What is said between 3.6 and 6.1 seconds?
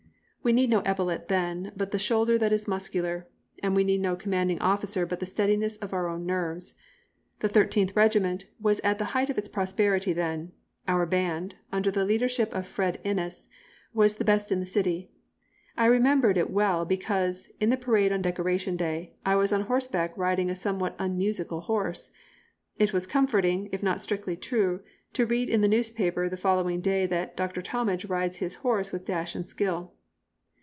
and we needed no commanding officer but the steadiness of our